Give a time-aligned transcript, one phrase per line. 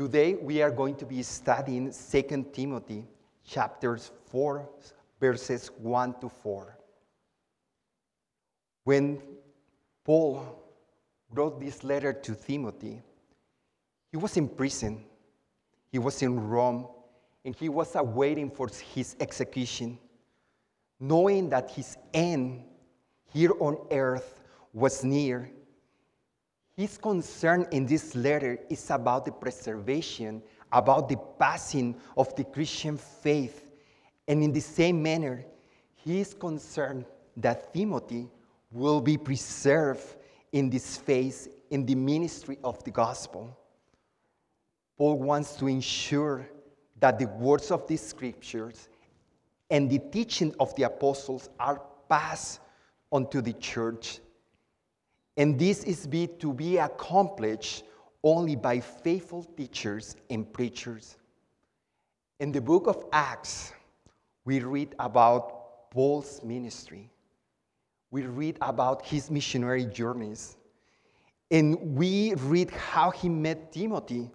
[0.00, 3.04] Today we are going to be studying 2 Timothy
[3.44, 4.66] chapters 4
[5.20, 6.78] verses 1 to 4.
[8.84, 9.20] When
[10.02, 10.58] Paul
[11.30, 13.02] wrote this letter to Timothy,
[14.10, 15.04] he was in prison.
[15.92, 16.86] He was in Rome
[17.44, 19.98] and he was awaiting for his execution,
[20.98, 22.64] knowing that his end
[23.34, 24.40] here on earth
[24.72, 25.50] was near.
[26.76, 30.42] His concern in this letter is about the preservation,
[30.72, 33.70] about the passing of the Christian faith.
[34.26, 35.44] And in the same manner,
[35.94, 37.04] he is concerned
[37.36, 38.28] that Timothy
[38.70, 40.16] will be preserved
[40.52, 43.56] in this phase in the ministry of the gospel.
[44.96, 46.48] Paul wants to ensure
[46.98, 48.88] that the words of the scriptures
[49.70, 52.60] and the teaching of the apostles are passed
[53.10, 54.20] onto the church.
[55.40, 57.84] And this is be, to be accomplished
[58.22, 61.16] only by faithful teachers and preachers.
[62.40, 63.72] In the book of Acts,
[64.44, 67.08] we read about Paul's ministry.
[68.10, 70.58] We read about his missionary journeys.
[71.50, 74.30] And we read how he met Timothy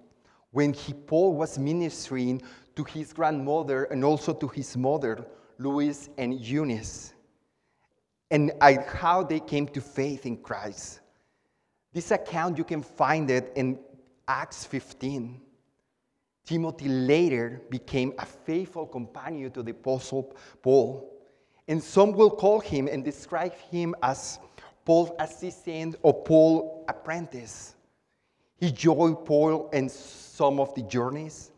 [0.50, 2.42] when he, Paul was ministering
[2.75, 5.23] to his grandmother and also to his mother,
[5.59, 7.14] Lois and Eunice,
[8.36, 8.52] and
[8.86, 11.00] how they came to faith in Christ.
[11.94, 13.80] This account, you can find it in
[14.28, 15.39] Acts 15.
[16.45, 21.09] Timothy later became a faithful companion to the Apostle Paul.
[21.69, 24.38] And some will call him and describe him as
[24.83, 27.75] Paul's assistant or Paul's apprentice.
[28.58, 31.52] He joined Paul in some of the journeys.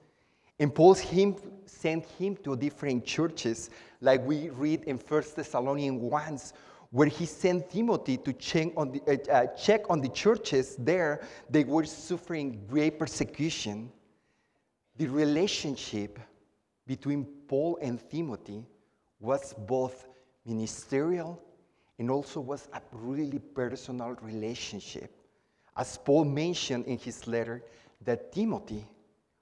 [0.60, 3.70] And Paul him, sent him to different churches,
[4.02, 6.40] like we read in 1 Thessalonians 1,
[6.92, 11.22] where he sent Timothy to check on, the, uh, uh, check on the churches there.
[11.50, 13.92] They were suffering great persecution.
[14.96, 16.20] The relationship
[16.88, 18.66] between Paul and Timothy
[19.20, 20.08] was both
[20.46, 21.42] ministerial
[22.00, 25.12] and also was a really personal relationship.
[25.76, 27.64] As Paul mentioned in his letter,
[28.02, 28.86] that Timothy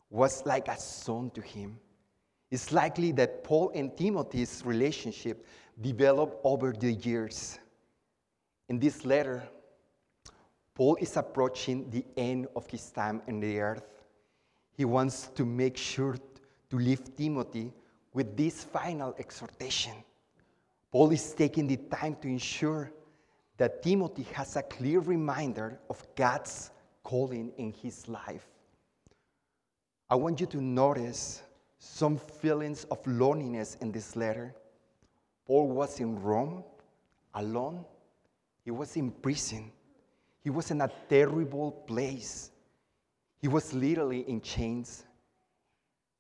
[0.10, 1.80] was like a son to him.
[2.52, 5.46] It's likely that Paul and Timothy's relationship
[5.82, 7.60] developed over the years.
[8.70, 9.44] In this letter,
[10.74, 13.84] Paul is approaching the end of his time on the earth.
[14.78, 16.18] He wants to make sure
[16.70, 17.72] to leave Timothy
[18.14, 19.94] with this final exhortation.
[20.92, 22.92] Paul is taking the time to ensure
[23.58, 26.72] that Timothy has a clear reminder of God's
[27.04, 28.48] calling in his life.
[30.10, 31.42] I want you to notice
[31.80, 34.54] some feelings of loneliness in this letter.
[35.48, 36.64] Paul was in Rome
[37.34, 37.86] alone,
[38.64, 39.72] he was in prison,
[40.44, 42.52] he was in a terrible place,
[43.42, 45.06] he was literally in chains.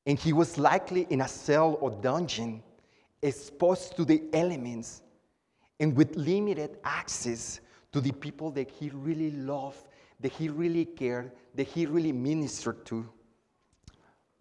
[0.07, 2.61] And he was likely in a cell or dungeon,
[3.21, 5.01] exposed to the elements,
[5.79, 7.59] and with limited access
[7.91, 9.87] to the people that he really loved,
[10.19, 13.07] that he really cared, that he really ministered to.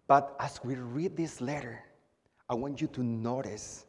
[0.07, 1.81] But as we read this letter,
[2.47, 3.85] I want you to notice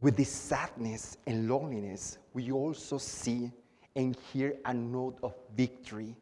[0.00, 3.50] with this sadness and loneliness, we also see
[3.96, 6.16] and hear a note of victory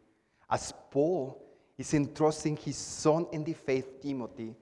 [0.51, 1.43] as Paul
[1.77, 4.55] is entrusting his son in the faith, Timothy,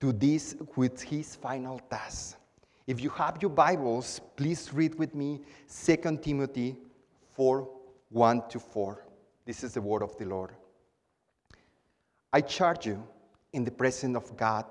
[0.00, 2.36] to this with his final task.
[2.86, 5.40] If you have your Bibles, please read with me
[5.84, 6.76] 2 Timothy
[7.34, 7.68] 4
[8.10, 9.04] 1 to 4.
[9.44, 10.52] This is the word of the Lord.
[12.32, 13.02] I charge you
[13.52, 14.64] in the presence of God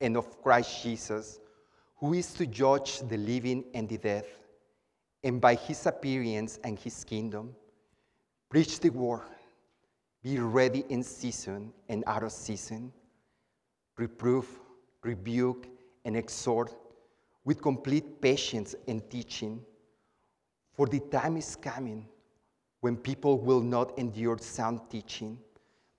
[0.00, 1.40] and of Christ Jesus,
[1.96, 4.26] who is to judge the living and the dead,
[5.24, 7.54] and by his appearance and his kingdom,
[8.50, 9.22] preach the word
[10.26, 12.92] be ready in season and out of season.
[13.96, 14.48] Reprove,
[15.04, 15.68] rebuke,
[16.04, 16.74] and exhort
[17.44, 19.60] with complete patience and teaching.
[20.72, 22.08] For the time is coming
[22.80, 25.38] when people will not endure sound teaching.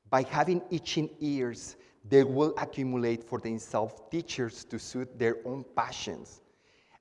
[0.10, 1.78] By having itching ears,
[2.10, 6.42] they will accumulate for themselves teachers to suit their own passions,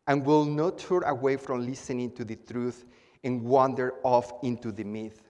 [0.06, 2.84] and will not turn away from listening to the truth
[3.24, 5.20] and wander off into the myth.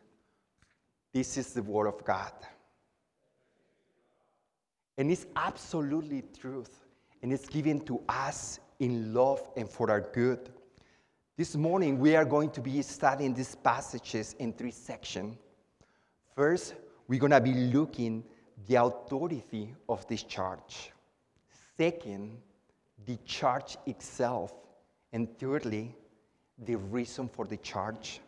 [1.12, 2.32] This is the Word of God.
[4.98, 6.84] And it's absolutely truth.
[7.22, 10.50] And it's given to us in love and for our good.
[11.36, 15.36] This morning, we are going to be studying these passages in three sections.
[16.34, 16.74] First,
[17.08, 18.24] we're going to be looking
[18.66, 20.92] the authority of this charge.
[21.76, 22.36] Second,
[23.06, 24.52] the charge itself.
[25.12, 25.94] And thirdly,
[26.58, 28.20] the reason for the charge.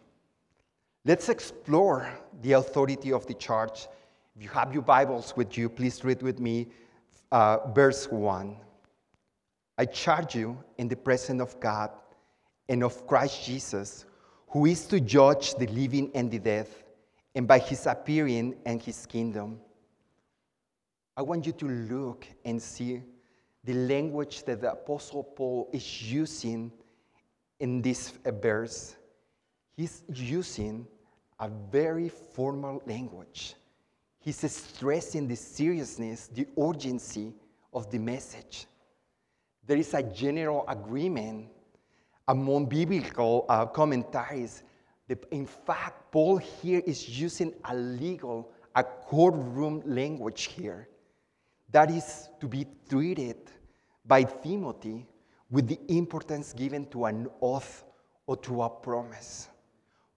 [1.05, 2.09] Let's explore
[2.43, 3.89] the authority of the charge
[4.39, 6.69] If you have your Bibles with you, please read with me
[7.33, 8.57] uh, verse 1.
[9.77, 11.91] I charge you in the presence of God
[12.69, 14.05] and of Christ Jesus,
[14.51, 16.69] who is to judge the living and the dead,
[17.35, 19.59] and by his appearing and his kingdom.
[21.19, 23.03] I want you to look and see
[23.65, 26.71] the language that the Apostle Paul is using
[27.59, 28.95] in this verse.
[29.77, 30.87] He's using
[31.41, 33.57] a very formal language.
[34.21, 37.35] He's stressing the seriousness, the urgency
[37.75, 38.67] of the message.
[39.67, 41.49] There is a general agreement
[42.29, 44.63] among biblical uh, commentaries
[45.09, 50.87] that, in fact, Paul here is using a legal, a courtroom language here
[51.71, 53.37] that is to be treated
[54.05, 55.07] by Timothy
[55.51, 57.85] with the importance given to an oath
[58.27, 59.49] or to a promise.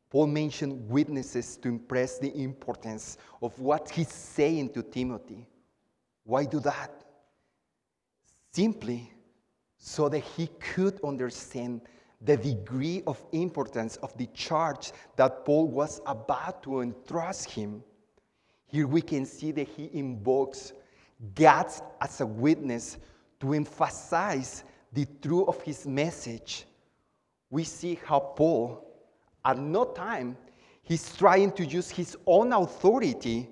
[0.10, 5.48] Paul mentioned witnesses to impress the importance of what he's saying to Timothy.
[6.26, 6.92] Why do that?
[8.52, 9.12] Simply
[9.78, 11.82] so that he could understand
[12.22, 17.84] the degree of importance of the charge that Paul was about to entrust him.
[18.68, 20.74] Here we can see that he invokes
[21.36, 21.68] God
[22.00, 22.98] as a witness
[23.40, 26.66] to emphasize the truth of his message.
[27.50, 28.88] We see how Paul,
[29.44, 30.38] at no time,
[30.84, 33.50] he's trying to use his own authority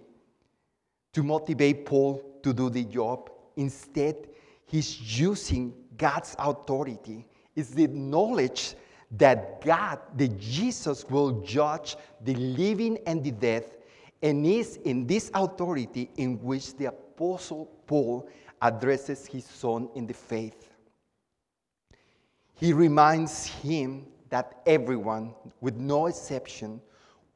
[1.14, 3.30] to motivate Paul to do the job.
[3.56, 4.30] Instead,
[4.66, 7.28] he's using God's authority.
[7.56, 8.76] It's the knowledge
[9.12, 13.72] that God, that Jesus will judge the living and the dead,
[14.22, 18.30] and is in this authority in which the Apostle Paul
[18.62, 20.70] addresses his son in the faith.
[22.56, 26.80] He reminds him that everyone, with no exception,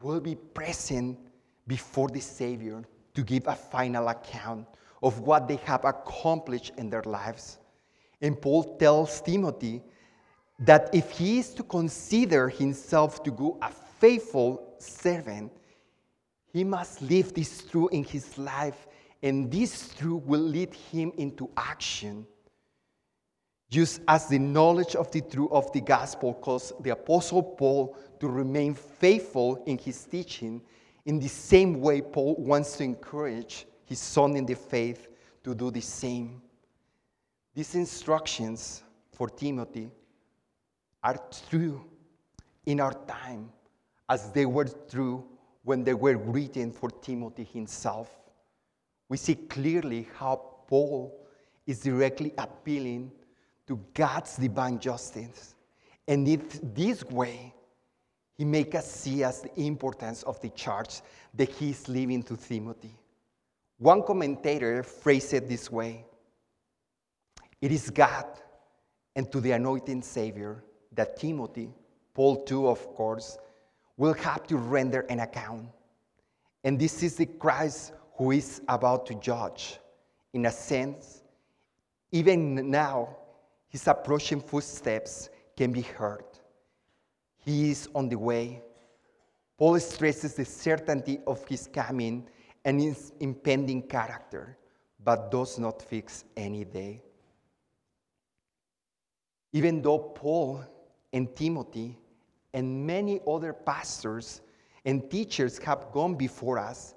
[0.01, 1.19] will be present
[1.67, 2.83] before the Savior
[3.13, 4.67] to give a final account
[5.01, 7.57] of what they have accomplished in their lives.
[8.21, 9.81] And Paul tells Timothy
[10.59, 13.69] that if he is to consider himself to be a
[13.99, 15.51] faithful servant,
[16.53, 18.87] he must live this truth in his life,
[19.23, 22.27] and this truth will lead him into action
[23.73, 28.27] just as the knowledge of the truth of the gospel caused the Apostle Paul to
[28.27, 30.61] remain faithful in his teaching,
[31.05, 35.07] in the same way, Paul wants to encourage his son in the faith
[35.43, 36.39] to do the same.
[37.55, 39.89] These instructions for Timothy
[41.03, 41.17] are
[41.49, 41.83] true
[42.67, 43.49] in our time
[44.07, 45.25] as they were true
[45.63, 48.22] when they were written for Timothy himself.
[49.13, 51.15] We see clearly how Paul
[51.67, 53.11] is directly appealing
[53.67, 55.53] to God's divine justice.
[56.07, 56.41] And in
[56.73, 57.53] this way,
[58.39, 61.01] he makes us see as the importance of the charge
[61.35, 62.97] that he is leaving to Timothy.
[63.77, 66.05] One commentator phrased it this way
[67.61, 68.25] It is God
[69.15, 71.69] and to the anointed Savior that Timothy,
[72.15, 73.37] Paul too, of course,
[73.95, 75.67] will have to render an account.
[76.63, 79.79] And this is the Christ who is about to judge.
[80.33, 81.23] In a sense,
[82.11, 83.15] even now,
[83.67, 86.25] his approaching footsteps can be heard.
[87.37, 88.61] He is on the way.
[89.57, 92.27] Paul stresses the certainty of his coming
[92.65, 94.57] and his impending character,
[95.03, 97.01] but does not fix any day.
[99.51, 100.63] Even though Paul
[101.11, 101.97] and Timothy
[102.53, 104.41] and many other pastors
[104.85, 106.95] and teachers have gone before us,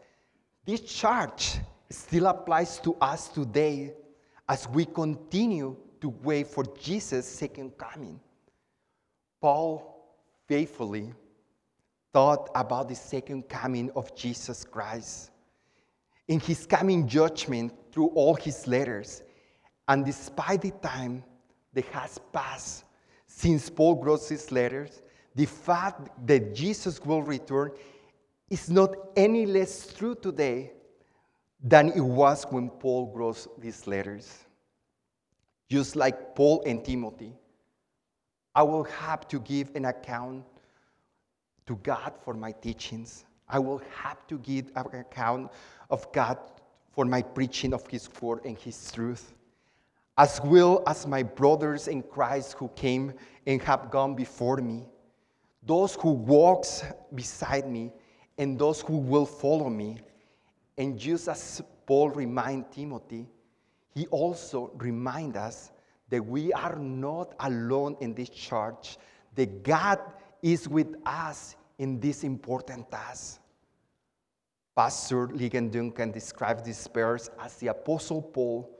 [0.67, 1.59] this charge
[1.89, 3.95] still applies to us today
[4.49, 8.21] as we continue to wait for Jesus' second coming.
[9.41, 10.19] Paul
[10.49, 11.13] faithfully
[12.13, 15.31] thought about the second coming of Jesus Christ.
[16.29, 19.23] In his coming judgment through all his letters,
[19.87, 21.23] and despite the time
[21.73, 22.85] that has passed
[23.29, 25.03] since Paul wrote his letters,
[25.37, 27.71] the fact that Jesus will return
[28.49, 30.73] is not any less true today
[31.63, 34.45] than it was when Paul wrote these letters.
[35.69, 37.33] Just like Paul and Timothy,
[38.55, 40.45] I will have to give an account
[41.67, 43.25] to God for my teachings.
[43.49, 45.51] I will have to give an account
[45.91, 46.39] of God
[46.93, 49.35] for my preaching of His word and His truth,
[50.17, 53.13] as well as my brothers in Christ who came
[53.47, 54.89] and have gone before me,
[55.65, 56.85] those who walks
[57.15, 57.93] beside me,
[58.39, 59.99] and those who will follow me.
[60.77, 63.27] And just as Paul reminded Timothy,
[63.95, 65.73] he also reminds us
[66.11, 68.99] that we are not alone in this church,
[69.35, 69.99] that God
[70.43, 73.41] is with us in this important task.
[74.75, 78.71] Pastor Ligon Duncan describes this verse as the Apostle Paul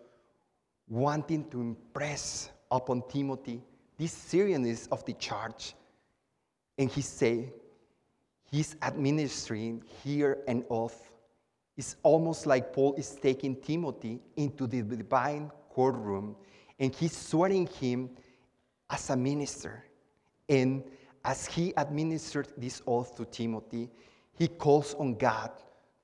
[0.89, 3.63] wanting to impress upon Timothy
[3.97, 5.75] the seriousness of the charge.
[6.77, 7.53] And he say,
[8.51, 11.11] he's administering here an oath.
[11.77, 16.37] It's almost like Paul is taking Timothy into the divine courtroom
[16.79, 18.11] and he's swearing him
[18.89, 19.85] as a minister.
[20.49, 20.85] And
[21.25, 23.91] as he administered this oath to Timothy,
[24.39, 25.51] he calls on God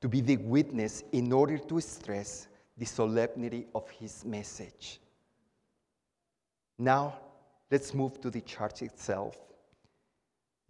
[0.00, 5.00] to be the witness in order to stress the solemnity of his message.
[6.78, 7.18] Now,
[7.70, 9.37] let's move to the church itself.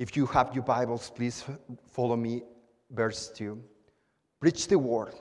[0.03, 1.45] If you have your Bibles, please
[1.87, 2.43] follow me.
[2.91, 3.63] Verse 2
[4.41, 5.15] Preach the word,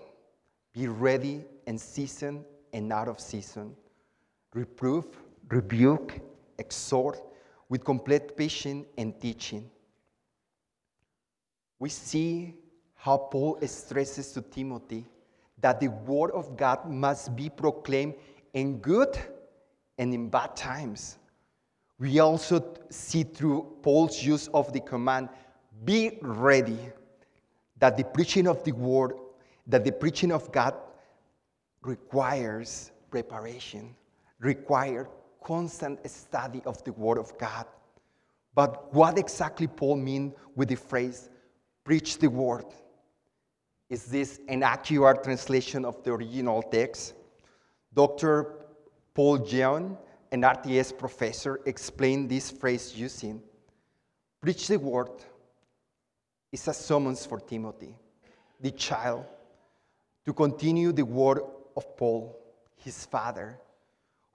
[0.74, 3.76] be ready and season and out of season.
[4.56, 5.06] Reprove,
[5.50, 6.20] rebuke,
[6.58, 7.22] exhort
[7.70, 9.70] with complete patience and teaching.
[11.78, 12.56] We see
[12.96, 15.06] how Paul stresses to Timothy
[15.60, 18.16] that the word of God must be proclaimed
[18.56, 19.16] in good
[20.00, 21.20] and in bad times.
[22.02, 25.30] We also see through Paul's use of the command,
[25.86, 26.80] be ready,
[27.78, 29.14] that the preaching of the word,
[29.68, 30.74] that the preaching of God
[31.84, 33.96] requires preparation,
[34.40, 35.06] requires
[35.44, 37.68] constant study of the word of God.
[38.56, 41.30] But what exactly Paul mean with the phrase,
[41.84, 42.66] preach the word?
[43.92, 47.14] Is this an accurate translation of the original text?
[47.94, 48.56] Dr.
[49.14, 49.98] Paul Jeon,
[50.32, 53.42] an RTS professor, explained this phrase using
[54.40, 55.12] preach the word
[56.52, 57.96] is a summons for Timothy,
[58.60, 59.26] the child,
[60.26, 61.42] to continue the word
[61.76, 62.38] of Paul,
[62.76, 63.60] his father,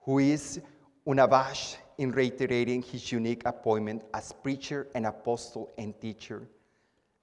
[0.01, 0.61] who is
[1.07, 6.47] unabashed in reiterating his unique appointment as preacher and apostle and teacher.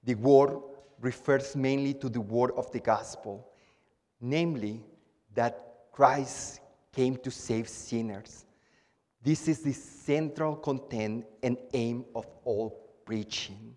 [0.05, 0.59] The word
[1.01, 3.49] refers mainly to the word of the gospel,
[4.21, 4.83] namely
[5.35, 6.61] that Christ
[6.93, 8.45] came to save sinners.
[9.25, 13.75] This is the central content and aim of all preaching.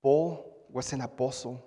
[0.00, 1.60] Paul was an apostle,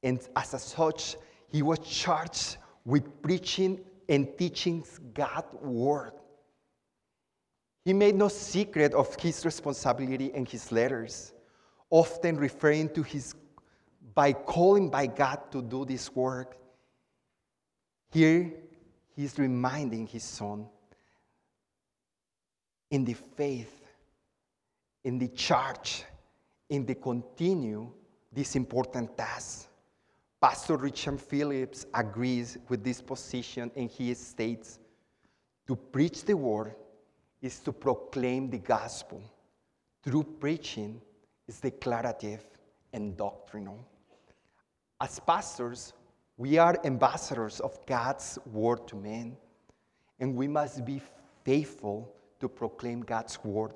[0.00, 1.16] and as such,
[1.48, 6.12] he was charged with preaching and teaching God's word.
[7.84, 11.32] He made no secret of his responsibility in his letters,
[11.90, 13.34] often referring to his
[14.14, 16.56] by calling by God to do this work.
[18.12, 18.52] Here,
[19.16, 20.68] he's reminding his son
[22.90, 23.82] in the faith,
[25.04, 26.04] in the charge,
[26.68, 27.90] in the continue
[28.32, 29.68] this important task.
[30.40, 34.78] Pastor Richard Phillips agrees with this position and he states
[35.66, 36.74] to preach the word
[37.42, 39.22] is to proclaim the gospel.
[40.04, 41.00] True preaching
[41.46, 42.44] is declarative
[42.92, 43.84] and doctrinal.
[45.00, 45.92] As pastors,
[46.36, 49.36] we are ambassadors of God's word to men,
[50.20, 51.00] and we must be
[51.44, 53.74] faithful to proclaim God's word.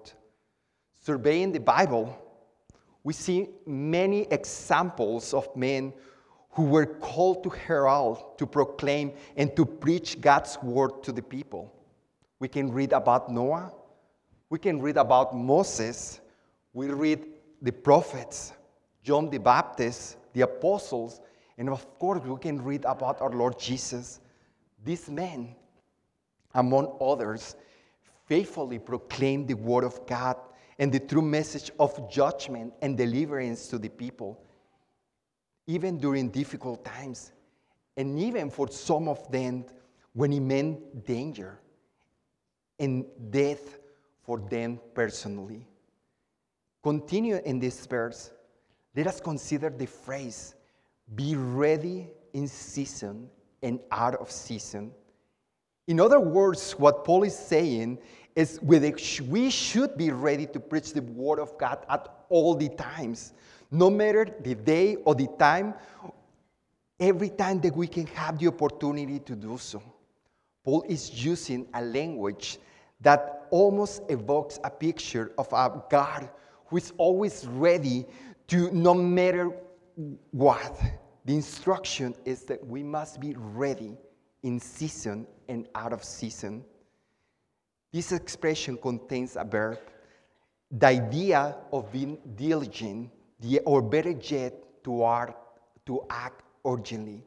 [0.99, 2.16] Surveying the Bible,
[3.02, 5.92] we see many examples of men
[6.50, 11.73] who were called to herald, to proclaim, and to preach God's word to the people.
[12.38, 13.73] We can read about Noah,
[14.50, 16.21] we can read about Moses,
[16.73, 17.25] we read
[17.62, 18.52] the prophets,
[19.02, 21.21] John the Baptist, the apostles,
[21.59, 24.21] and of course, we can read about our Lord Jesus.
[24.85, 25.54] These men,
[26.54, 27.57] among others,
[28.26, 30.37] faithfully proclaimed the word of God
[30.79, 34.41] and the true message of judgment and deliverance to the people
[35.67, 37.33] even during difficult times,
[37.97, 39.64] and even for some of them
[40.12, 41.61] when it meant danger
[42.79, 43.79] and death
[44.23, 45.67] for them personally.
[46.83, 48.33] Continue in this verse.
[48.95, 50.55] Let us consider the phrase
[51.14, 53.29] be ready in season
[53.62, 54.93] and out of season.
[55.89, 57.99] In other words, what Paul is saying
[58.37, 63.33] is we should be ready to preach the word of God at all the times,
[63.71, 65.75] no matter the day or the time,
[67.01, 69.83] every time that we can have the opportunity to do so.
[70.65, 72.59] Paul is using a language
[73.01, 76.31] that almost evokes a picture of a God
[76.67, 78.07] who is always ready
[78.47, 79.51] to, no matter
[80.31, 80.81] what,
[81.25, 83.97] the instruction is that we must be ready
[84.43, 86.64] in season and out of season.
[87.92, 89.78] This expression contains a verb.
[90.71, 93.11] The idea of being diligent
[93.64, 94.54] or better yet,
[94.85, 95.37] to, art,
[95.87, 97.23] to act urgently.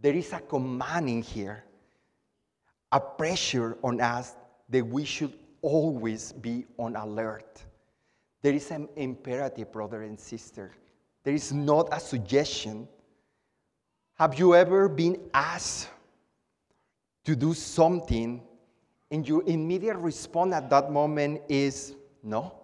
[0.00, 1.64] There is a command in here,
[2.90, 4.34] a pressure on us
[4.68, 7.62] that we should always be on alert.
[8.40, 10.72] There is an imperative, brother and sister.
[11.22, 12.88] There is not a suggestion.
[14.14, 15.88] Have you ever been asked
[17.24, 18.42] to do something
[19.10, 22.54] and your immediate response at that moment is no?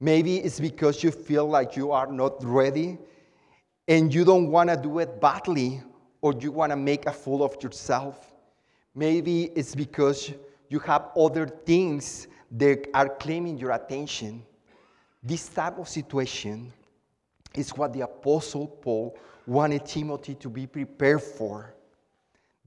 [0.00, 2.98] Maybe it's because you feel like you are not ready
[3.88, 5.82] and you don't want to do it badly
[6.20, 8.34] or you want to make a fool of yourself.
[8.94, 10.32] Maybe it's because
[10.68, 14.44] you have other things that are claiming your attention.
[15.22, 16.72] This type of situation
[17.54, 21.74] is what the Apostle Paul wanted Timothy to be prepared for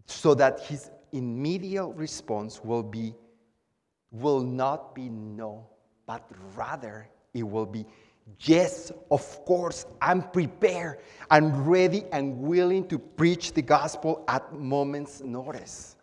[0.06, 3.14] so that his immediate response will be
[4.12, 5.66] will not be no
[6.06, 7.86] but rather it will be
[8.40, 11.00] yes of course i'm prepared.
[11.30, 15.96] I'm ready and willing to preach the gospel at moments notice.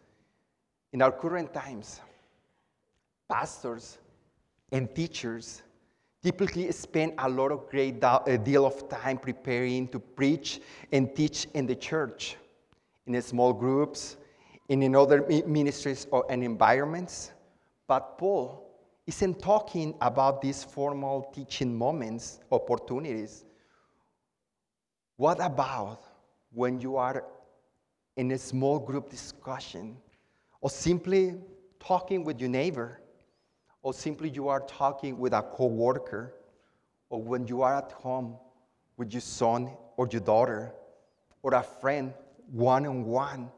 [0.93, 2.01] In our current times
[3.29, 3.99] pastors
[4.73, 5.63] and teachers
[6.23, 8.01] typically spend a lot of great
[8.43, 10.61] deal of time preparing to preach
[10.93, 12.37] and teach in the church
[13.09, 14.17] in small groups
[14.69, 17.33] and in other ministries or and environments.
[17.87, 18.71] But paul
[19.07, 23.45] isn't talking about these formal teaching moments opportunities.
[25.17, 26.01] What about
[26.53, 27.25] when you are
[28.17, 29.97] in a small group discussion
[30.61, 31.35] or simply
[31.81, 33.01] talking with your neighbor
[33.83, 36.35] or simply you are talking with a coworker,
[37.11, 38.37] or when you are at home
[38.97, 40.75] with your son or your daughter,
[41.43, 42.13] or a friend
[42.53, 43.51] one on one,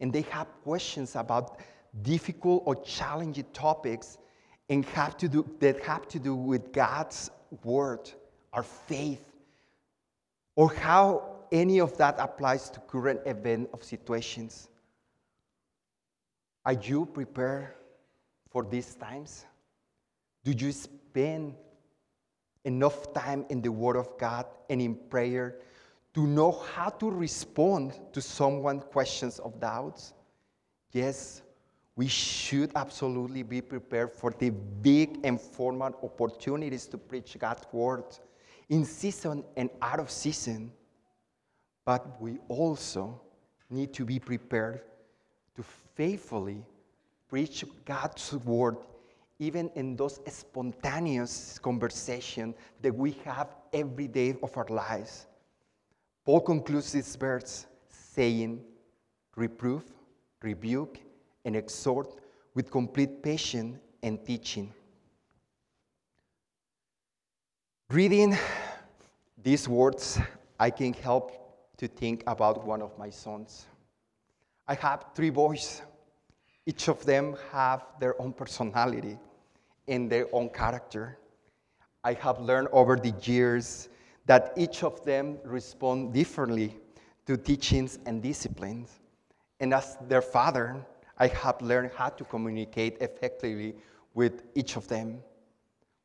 [0.00, 1.58] and they have questions about
[2.02, 4.18] difficult or challenging topics
[4.68, 7.30] and have to do, that have to do with God's
[7.64, 8.10] word,
[8.52, 9.24] our faith,
[10.56, 14.68] or how any of that applies to current event of situations.
[16.64, 17.74] Are you prepared
[18.50, 19.46] for these times?
[20.44, 21.54] Do you spend
[22.64, 25.56] enough time in the Word of God and in prayer
[26.14, 30.14] to know how to respond to someone's questions of doubts?
[30.92, 31.42] Yes,
[31.96, 38.04] we should absolutely be prepared for the big and formal opportunities to preach God's Word
[38.68, 40.72] in season and out of season.
[41.84, 43.20] But we also
[43.70, 44.82] need to be prepared
[45.56, 46.64] to faithfully
[47.28, 48.76] preach God's Word
[49.38, 55.26] even in those spontaneous conversations that we have every day of our lives.
[56.28, 58.62] Paul concludes this verse saying,
[59.34, 59.82] Reproof,
[60.42, 61.00] rebuke,
[61.46, 62.20] and exhort
[62.54, 64.70] with complete patience and teaching.
[67.88, 68.36] Reading
[69.42, 70.20] these words,
[70.60, 71.32] I can help
[71.78, 73.64] to think about one of my sons.
[74.66, 75.80] I have three boys.
[76.66, 79.16] Each of them have their own personality
[79.88, 81.16] and their own character.
[82.04, 83.88] I have learned over the years
[84.28, 86.76] that each of them respond differently
[87.26, 89.00] to teachings and disciplines.
[89.58, 90.76] And as their father,
[91.16, 93.74] I have learned how to communicate effectively
[94.12, 95.20] with each of them.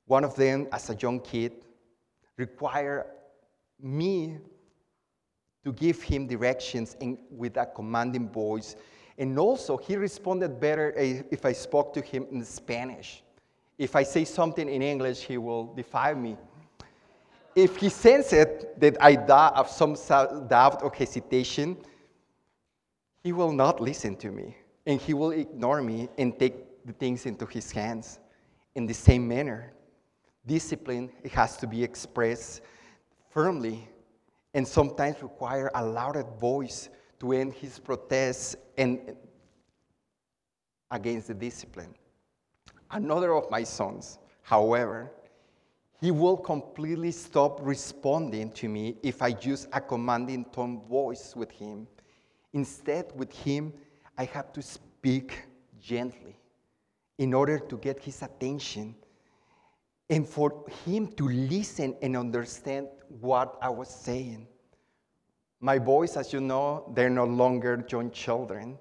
[0.07, 1.51] One of them, as a young kid,
[2.37, 3.07] required
[3.81, 4.37] me
[5.65, 6.95] to give him directions
[7.29, 8.77] with a commanding voice.
[9.17, 13.21] And also, he responded better eh, if I spoke to him in Spanish.
[13.77, 16.37] If I say something in English, he will defy me.
[17.55, 19.11] If he senses that I
[19.55, 19.95] have some
[20.47, 21.77] doubt or hesitation,
[23.23, 27.25] he will not listen to me and he will ignore me and take the things
[27.25, 28.19] into his hands.
[28.75, 29.73] In the same manner,
[30.45, 32.61] discipline has to be expressed
[33.29, 33.87] firmly
[34.53, 36.89] and sometimes require a louder voice
[37.19, 39.15] to end his protests and
[40.91, 41.93] against the discipline.
[42.91, 45.11] Another of my sons, however,
[46.03, 51.49] he will completely stop responding to me if I use a commanding tone voice with
[51.49, 51.87] him.
[52.51, 53.71] Instead, with him,
[54.17, 55.45] I have to speak
[55.79, 56.35] gently
[57.17, 58.95] in order to get his attention
[60.09, 62.89] and for him to listen and understand
[63.21, 64.45] what I was saying.
[65.61, 68.77] My boys, as you know, they're no longer young children,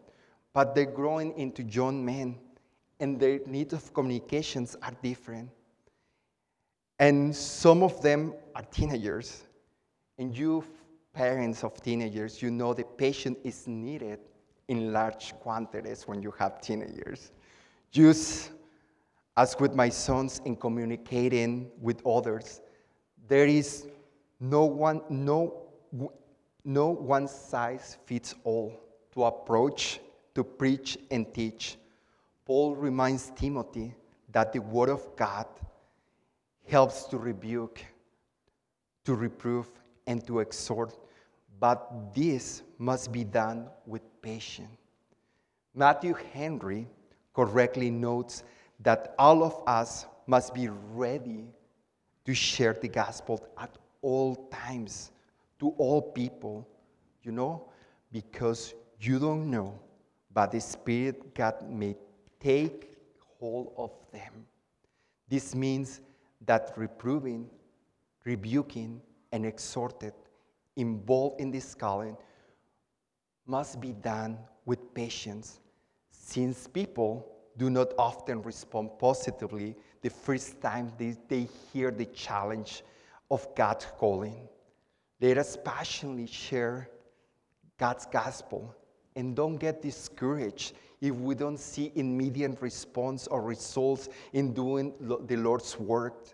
[0.52, 2.40] but they're growing into young men
[2.98, 5.50] and their needs of communications are different.
[7.02, 9.42] And some of them are teenagers.
[10.18, 10.62] And you,
[11.12, 14.20] parents of teenagers, you know the patience is needed
[14.68, 17.32] in large quantities when you have teenagers.
[17.90, 18.52] Just
[19.36, 22.60] as with my sons in communicating with others,
[23.26, 23.88] there is
[24.38, 25.62] no one, no,
[26.64, 28.80] no one size fits all
[29.12, 29.98] to approach,
[30.36, 31.78] to preach, and teach.
[32.44, 33.92] Paul reminds Timothy
[34.30, 35.46] that the Word of God
[36.66, 37.84] helps to rebuke,
[39.04, 39.68] to reprove,
[40.06, 40.96] and to exhort,
[41.60, 44.68] but this must be done with patience.
[45.74, 46.88] Matthew Henry
[47.34, 48.42] correctly notes
[48.80, 51.44] that all of us must be ready
[52.24, 53.70] to share the gospel at
[54.02, 55.12] all times
[55.58, 56.66] to all people,
[57.22, 57.68] you know,
[58.10, 59.78] because you don't know,
[60.32, 61.96] but the Spirit God may
[62.40, 62.90] take
[63.38, 64.46] hold of them.
[65.28, 66.00] This means
[66.46, 67.48] that reproving,
[68.24, 69.00] rebuking,
[69.32, 70.12] and exhorted
[70.76, 72.16] involved in this calling
[73.46, 75.60] must be done with patience,
[76.10, 82.82] since people do not often respond positively the first time they, they hear the challenge
[83.30, 84.48] of God's calling.
[85.20, 86.88] Let us passionately share
[87.78, 88.74] God's gospel
[89.16, 95.36] and don't get discouraged if we don't see immediate response or results in doing the
[95.36, 96.28] Lord's work.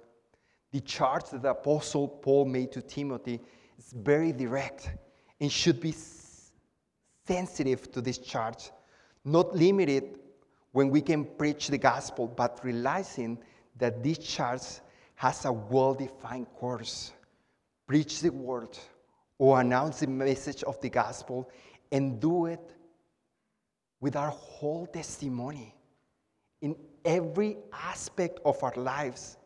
[0.72, 3.40] The charge that the Apostle Paul made to Timothy
[3.78, 4.90] is very direct
[5.40, 5.94] and should be
[7.26, 8.70] sensitive to this charge,
[9.24, 10.18] not limited
[10.72, 13.38] when we can preach the gospel, but realizing
[13.78, 14.62] that this charge
[15.14, 17.12] has a well defined course.
[17.86, 18.78] Preach the word
[19.38, 21.50] or announce the message of the gospel
[21.92, 22.74] and do it
[24.00, 25.74] with our whole testimony
[26.60, 29.36] in every aspect of our lives.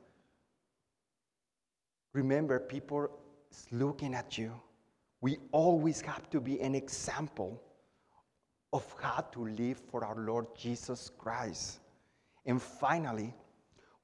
[2.13, 3.09] Remember, people
[3.51, 4.53] is looking at you.
[5.21, 7.63] We always have to be an example
[8.73, 11.81] of how to live for our Lord Jesus Christ.
[12.45, 13.35] And finally,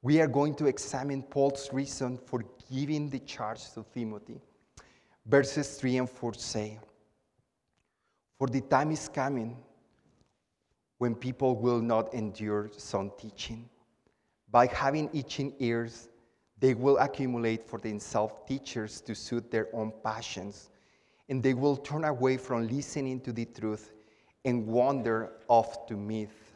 [0.02, 4.40] we are going to examine Paul's reason for giving the charge to Timothy.
[5.26, 6.78] Verses 3 and 4 say,
[8.38, 9.56] For the time is coming
[10.98, 13.68] when people will not endure sound teaching.
[14.50, 16.08] By having itching ears,
[16.60, 20.70] they will accumulate for themselves teachers to suit their own passions,
[21.28, 23.92] and they will turn away from listening to the truth
[24.44, 26.52] and wander off to myth.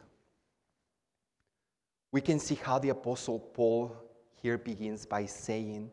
[2.11, 3.95] We can see how the Apostle Paul
[4.41, 5.91] here begins by saying,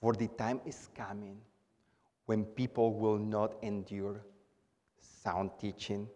[0.00, 1.40] For the time is coming
[2.26, 4.20] when people will not endure
[5.24, 6.06] sound teaching.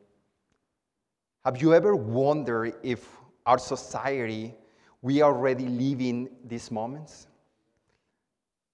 [1.44, 3.08] Have you ever wondered if
[3.46, 4.54] our society,
[5.00, 7.26] we are already living these moments?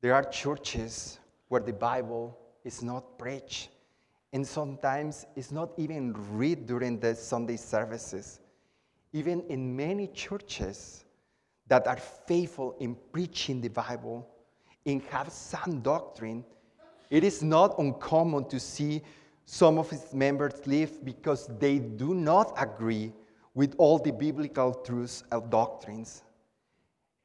[0.01, 3.69] There are churches where the Bible is not preached
[4.33, 8.41] and sometimes it's not even read during the Sunday services.
[9.13, 11.05] Even in many churches
[11.69, 14.29] that are faithful in preaching the Bible
[14.85, 16.45] and have sound doctrine,
[17.09, 19.01] it is not uncommon to see
[19.45, 23.13] some of its members leave because they do not agree
[23.55, 26.23] with all the biblical truths and doctrines.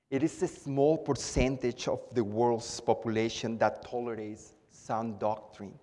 [0.09, 5.77] It is a small percentage of the world's population that tolerates sound doctrine.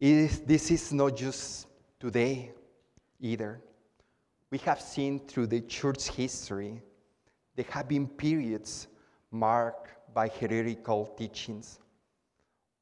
[0.00, 1.66] Is, this is not just
[1.98, 2.52] today
[3.20, 3.60] either.
[4.50, 6.80] We have seen through the church history,
[7.54, 8.88] there have been periods
[9.30, 11.78] marked by heretical teachings.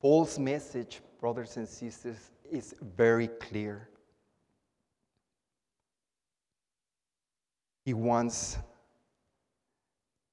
[0.00, 3.88] Paul's message, brothers and sisters, is very clear.
[7.84, 8.58] He wants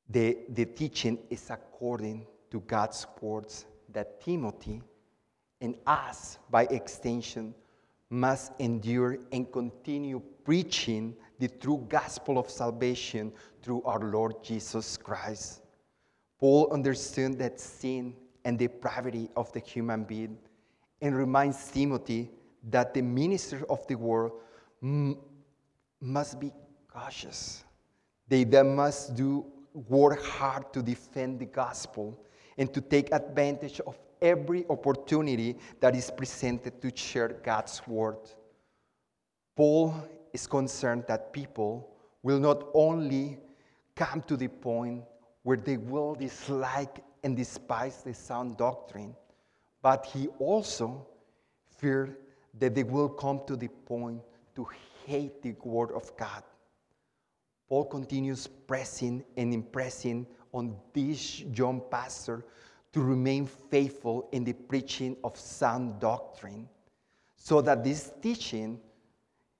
[0.10, 4.82] the, the teaching is according to God's words that Timothy
[5.62, 7.56] and us, by extension,
[8.10, 15.62] must endure and continue preaching the true gospel of salvation through our Lord Jesus Christ.
[16.40, 20.38] Paul understood that sin and depravity of the human being
[21.02, 22.32] and reminds Timothy
[22.70, 24.32] that the minister of the world
[24.82, 25.18] m-
[26.02, 26.52] must be
[26.88, 27.64] cautious.
[28.28, 29.46] They then must do
[29.90, 32.20] work hard to defend the gospel
[32.58, 38.18] and to take advantage of every opportunity that is presented to share God's word.
[39.56, 39.94] Paul
[40.34, 41.90] is concerned that people
[42.24, 43.40] will not only
[43.96, 45.04] come to the point
[45.44, 49.16] where they will dislike and despise the sound doctrine,
[49.86, 51.06] but he also
[51.78, 52.16] feared
[52.58, 54.20] that they will come to the point
[54.56, 54.68] to
[55.06, 56.42] hate the word of God.
[57.70, 62.44] Paul continues pressing and impressing on this young pastor
[62.94, 66.68] to remain faithful in the preaching of sound doctrine,
[67.36, 68.80] so that this teaching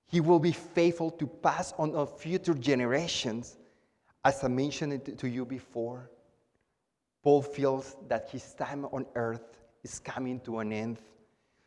[0.08, 3.58] he will be faithful to pass on to future generations.
[4.24, 6.10] As I mentioned to you before,
[7.22, 10.98] Paul feels that his time on earth is coming to an end.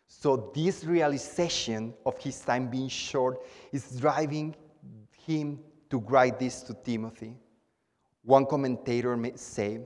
[0.08, 4.56] So, this realization of his time being short is driving
[5.26, 7.34] him to write this to Timothy.
[8.24, 9.80] One commentator may say,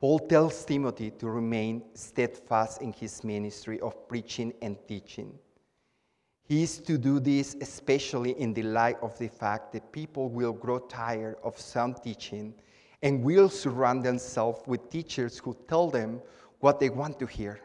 [0.00, 5.38] Paul tells Timothy to remain steadfast in his ministry of preaching and teaching.
[6.42, 10.52] He is to do this especially in the light of the fact that people will
[10.52, 12.52] grow tired of some teaching
[13.02, 16.20] and will surround themselves with teachers who tell them
[16.60, 17.60] what they want to hear.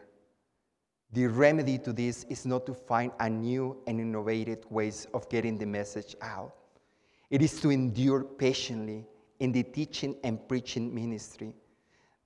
[1.14, 5.58] The remedy to this is not to find a new and innovative ways of getting
[5.58, 6.54] the message out.
[7.30, 9.06] It is to endure patiently
[9.40, 11.54] in the teaching and preaching ministry.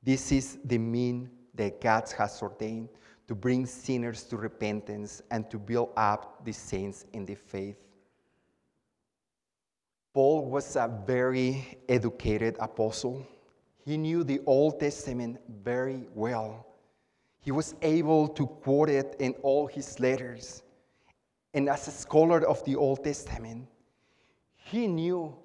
[0.01, 2.89] This is the mean that God has ordained
[3.27, 7.77] to bring sinners to repentance and to build up the saints in the faith.
[10.13, 13.25] Paul was a very educated apostle.
[13.85, 16.67] He knew the Old Testament very well.
[17.39, 20.63] He was able to quote it in all his letters.
[21.53, 23.67] And as a scholar of the Old Testament,
[24.53, 25.35] he knew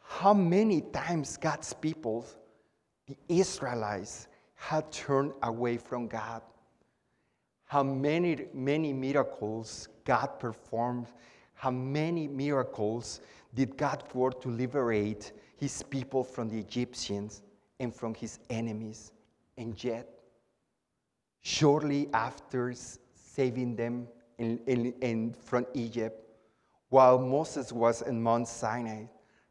[0.00, 2.24] how many times God's people,
[3.06, 6.42] the Israelites, had turned away from God.
[7.66, 11.08] How many, many miracles God performed,
[11.54, 13.20] how many miracles
[13.56, 17.42] did God work to liberate his people from the Egyptians
[17.80, 19.12] and from his enemies.
[19.56, 20.06] And yet,
[21.40, 22.74] shortly after
[23.14, 26.22] saving them in, in, in, from Egypt,
[26.90, 29.04] while Moses was in Mount Sinai,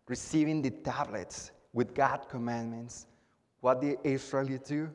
[0.07, 3.07] receiving the tablets with God's commandments,
[3.61, 4.89] what did Israelites do?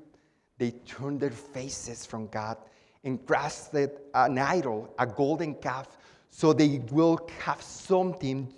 [0.57, 2.59] They turned their faces from God
[3.03, 3.75] and grasped
[4.14, 5.99] an idol, a golden calf,
[6.31, 8.53] so they will have something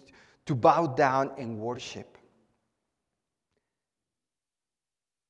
[0.47, 2.19] to bow down and worship.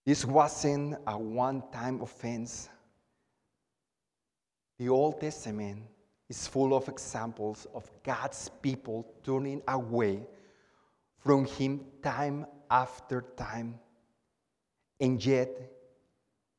[0.05, 2.68] This wasn't a one time offense.
[4.79, 5.83] The Old Testament
[6.29, 10.22] is full of examples of God's people turning away
[11.18, 13.79] from Him time after time.
[14.98, 15.51] And yet,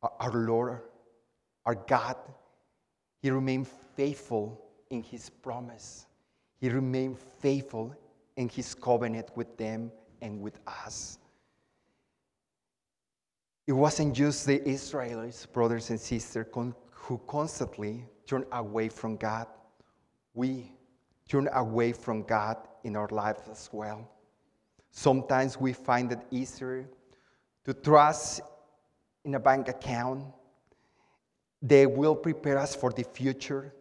[0.01, 0.81] our Lord,
[1.65, 2.15] our God,
[3.21, 6.05] He remained faithful in His promise.
[6.61, 7.93] He remained faithful
[8.38, 9.91] in His covenant with them
[10.22, 11.19] and with us.
[13.65, 16.48] It wasn't just the Israelites, brothers and sisters,
[16.91, 19.48] who constantly turned away from God.
[20.34, 20.72] We
[21.30, 24.10] turn away from God in our lives as well.
[24.91, 26.89] Sometimes we find it easier
[27.65, 28.41] to trust
[29.24, 30.26] in a bank account
[31.63, 33.74] they will prepare us for the future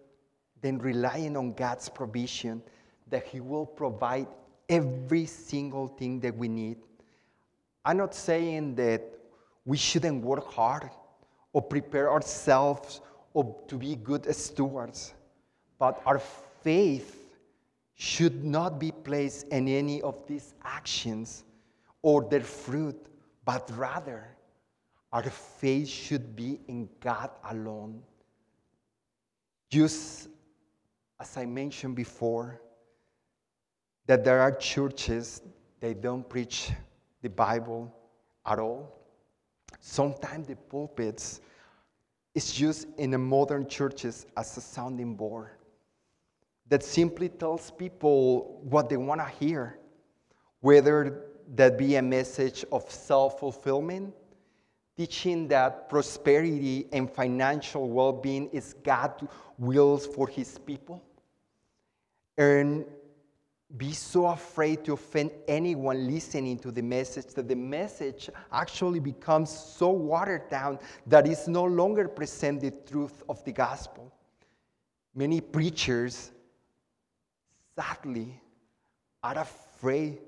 [0.61, 2.63] than relying on God's provision
[3.09, 4.29] that He will provide
[4.69, 6.79] every single thing that we need.
[7.85, 9.03] I'm not saying that
[9.65, 10.91] we shouldn't work hard
[11.53, 13.01] or prepare ourselves
[13.35, 15.15] or to be good stewards,
[15.79, 16.19] but our
[16.63, 17.37] faith
[17.95, 21.45] should not be placed in any of these actions
[22.03, 23.07] or their fruit,
[23.45, 24.27] but rather
[25.13, 28.03] our faith should be in God alone.
[29.69, 30.29] Just
[31.21, 32.61] as I mentioned before,
[34.13, 35.41] that there are churches
[35.81, 36.71] they don't preach
[37.23, 37.91] the Bible
[38.45, 38.95] at all.
[39.81, 41.41] Sometimes the pulpits
[42.35, 45.53] is used in the modern churches as a sounding board
[46.69, 49.79] that simply tells people what they want to hear,
[50.61, 51.23] whether
[51.55, 54.13] that be a message of self fulfillment,
[54.95, 59.25] teaching that prosperity and financial well being is God's
[59.57, 61.03] wills for his people,
[62.37, 62.85] and
[63.77, 69.51] be so afraid to offend anyone listening to the message that the message actually becomes
[69.51, 74.13] so watered down that it's no longer present the truth of the gospel.
[75.15, 76.33] Many preachers
[77.77, 78.41] sadly,
[79.23, 80.19] are afraid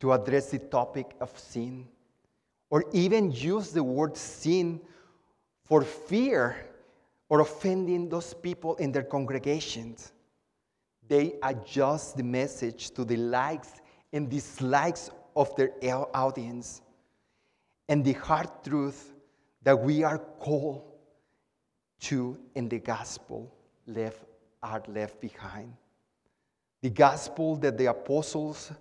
[0.00, 1.86] to address the topic of sin
[2.70, 4.80] or even use the word sin
[5.64, 6.56] for fear
[7.28, 10.12] or offending those people in their congregations.
[11.12, 13.82] They adjust the message to the likes
[14.14, 15.74] and dislikes of their
[16.16, 16.80] audience.
[17.86, 19.12] And the hard truth
[19.62, 20.90] that we are called
[22.08, 23.54] to in the gospel
[23.86, 24.24] left
[24.62, 25.74] are left behind.
[26.80, 28.72] The gospel that the apostles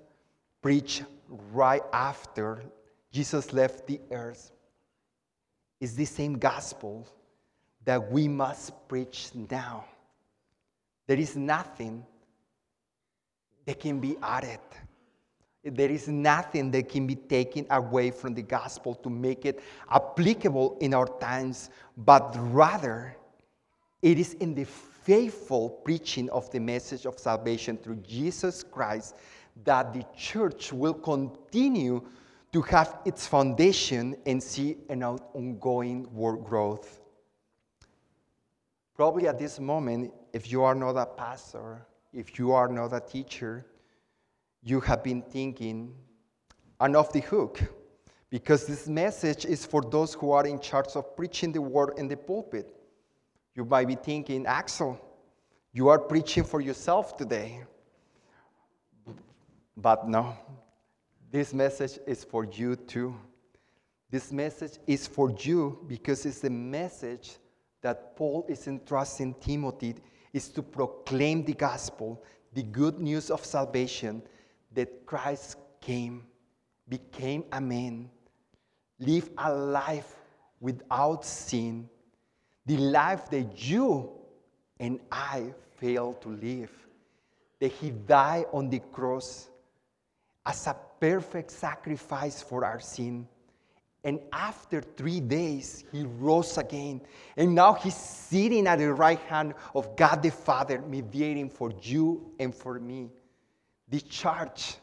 [0.62, 1.04] preached
[1.52, 2.64] right after
[3.12, 4.54] Jesus left the earth
[5.82, 7.06] is the same gospel
[7.84, 9.84] that we must preach now.
[11.08, 12.06] There is nothing
[13.66, 14.60] that can be added.
[15.64, 20.78] There is nothing that can be taken away from the gospel to make it applicable
[20.82, 23.16] in our times, but rather
[24.02, 29.16] it is in the faithful preaching of the message of salvation through Jesus Christ
[29.64, 32.02] that the church will continue
[32.54, 37.02] to have its foundation and see an ongoing work growth.
[38.96, 43.00] Probably at this moment, if you are not a pastor, if you are not a
[43.00, 43.66] teacher,
[44.64, 45.94] you have been thinking,
[46.80, 47.62] I'm off the hook
[48.30, 52.08] because this message is for those who are in charge of preaching the word in
[52.08, 52.76] the pulpit.
[53.56, 55.00] You might be thinking, Axel,
[55.74, 57.62] you are preaching for yourself today.
[59.76, 60.36] But no,
[61.32, 63.16] this message is for you too.
[64.10, 67.38] This message is for you because it's the message
[67.82, 69.96] that Paul is entrusting Timothy
[70.34, 74.22] is to proclaim the gospel, the good news of salvation
[74.74, 76.24] that Christ came,
[76.88, 78.10] became a man,
[79.00, 80.16] lived a life
[80.60, 81.90] without sin,
[82.66, 84.12] the life that you
[84.80, 86.72] and I failed to live,
[87.60, 89.50] that he died on the cross
[90.46, 93.28] as a perfect sacrifice for our sin
[94.04, 97.02] and after three days, he rose again.
[97.38, 102.32] And now he's sitting at the right hand of God the Father, mediating for you
[102.40, 103.12] and for me.
[103.90, 104.76] The charge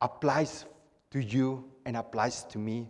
[0.00, 0.66] applies
[1.10, 2.88] to you and applies to me.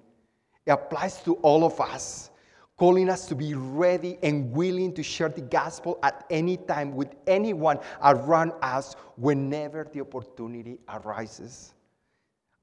[0.66, 2.30] It applies to all of us,
[2.76, 7.14] calling us to be ready and willing to share the gospel at any time with
[7.28, 11.74] anyone around us whenever the opportunity arises.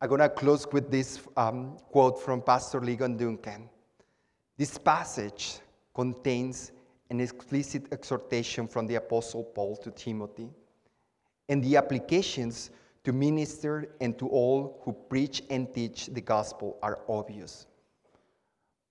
[0.04, 3.70] I'm going to close with this um, quote from Pastor Ligon Duncan.
[4.58, 5.60] This passage
[5.94, 6.72] contains
[7.12, 10.50] an explicit exhortation from the Apostle Paul to Timothy,
[11.50, 12.72] and the applications
[13.04, 17.68] to minister and to all who preach and teach the gospel are obvious.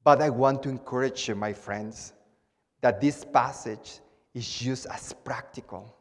[0.05, 2.13] But I want to encourage you, my friends,
[2.83, 3.99] that this passage
[4.33, 5.93] is just as practical,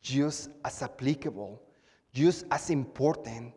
[0.00, 1.60] just as applicable,
[2.12, 3.52] just as important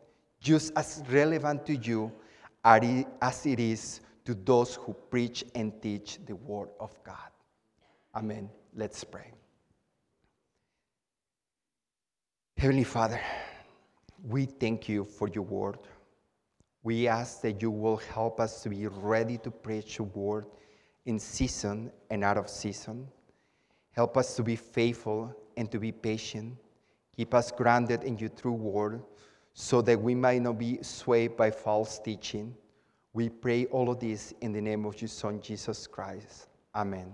[0.47, 2.09] just as relevant to you
[2.63, 7.31] as it is to those who preach and teach the Word of God.
[8.15, 8.49] Amen.
[8.73, 9.33] Let's pray.
[12.57, 13.19] Heavenly Father,
[14.23, 15.79] we thank you for your word.
[16.81, 20.45] We ask that you will help us to be ready to preach your word
[21.05, 23.05] in season and out of season.
[23.91, 26.55] Help us to be faithful and to be patient.
[27.17, 29.03] Keep us grounded in your true word
[29.59, 32.53] so that we might not be swayed by false teaching.
[33.13, 36.47] We pray all of this in the name of your Son, Jesus Christ.
[36.75, 37.11] Amen.